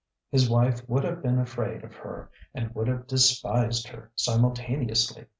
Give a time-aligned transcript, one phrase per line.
[0.31, 5.27] His wife would have been afraid of her, and would have despised her, simultaneously.